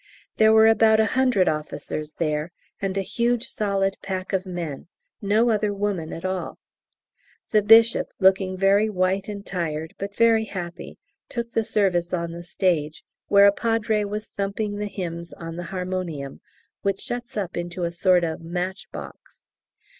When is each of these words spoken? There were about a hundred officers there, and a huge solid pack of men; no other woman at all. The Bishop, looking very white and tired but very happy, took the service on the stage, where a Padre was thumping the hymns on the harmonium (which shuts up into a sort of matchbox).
There 0.37 0.51
were 0.51 0.65
about 0.65 0.99
a 0.99 1.05
hundred 1.13 1.47
officers 1.47 2.13
there, 2.13 2.51
and 2.81 2.97
a 2.97 3.03
huge 3.03 3.45
solid 3.47 3.97
pack 4.01 4.33
of 4.33 4.47
men; 4.47 4.87
no 5.21 5.51
other 5.51 5.71
woman 5.75 6.11
at 6.11 6.25
all. 6.25 6.57
The 7.51 7.61
Bishop, 7.61 8.07
looking 8.19 8.57
very 8.57 8.89
white 8.89 9.27
and 9.27 9.45
tired 9.45 9.93
but 9.99 10.15
very 10.15 10.45
happy, 10.45 10.97
took 11.29 11.51
the 11.51 11.63
service 11.63 12.13
on 12.15 12.31
the 12.31 12.41
stage, 12.41 13.03
where 13.27 13.45
a 13.45 13.51
Padre 13.51 14.03
was 14.03 14.29
thumping 14.35 14.77
the 14.77 14.87
hymns 14.87 15.33
on 15.33 15.55
the 15.55 15.65
harmonium 15.69 16.41
(which 16.81 16.99
shuts 17.01 17.37
up 17.37 17.55
into 17.55 17.83
a 17.83 17.91
sort 17.91 18.23
of 18.23 18.41
matchbox). 18.41 19.43